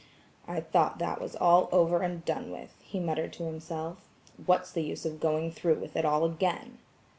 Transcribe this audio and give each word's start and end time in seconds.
"I 0.47 0.61
thought 0.61 0.97
that 0.97 1.21
was 1.21 1.35
all 1.35 1.69
over 1.71 2.01
and 2.01 2.25
done 2.25 2.49
with," 2.49 2.75
he 2.81 2.99
muttered 2.99 3.33
to 3.33 3.43
himself. 3.43 3.99
"What 4.47 4.63
is 4.63 4.71
the 4.71 4.81
use 4.81 5.05
of 5.05 5.19
going 5.19 5.51
through 5.51 5.75
with 5.79 5.95
it 5.95 6.05
all 6.05 6.25
again? 6.25 6.79